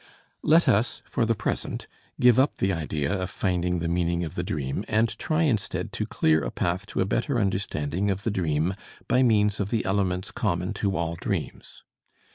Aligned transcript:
Let 0.41 0.67
us, 0.67 1.03
for 1.05 1.27
the 1.27 1.35
present, 1.35 1.85
give 2.19 2.39
up 2.39 2.57
the 2.57 2.73
idea 2.73 3.13
of 3.13 3.29
finding 3.29 3.77
the 3.77 3.87
meaning 3.87 4.23
of 4.23 4.33
the 4.33 4.41
dream 4.41 4.83
and 4.87 5.15
try 5.19 5.43
instead 5.43 5.93
to 5.93 6.07
clear 6.07 6.43
a 6.43 6.49
path 6.49 6.87
to 6.87 7.01
a 7.01 7.05
better 7.05 7.39
understanding 7.39 8.09
of 8.09 8.23
the 8.23 8.31
dream 8.31 8.73
by 9.07 9.21
means 9.21 9.59
of 9.59 9.69
the 9.69 9.85
elements 9.85 10.31
common 10.31 10.73
to 10.73 10.95
all 10.97 11.13
dreams. 11.21 11.83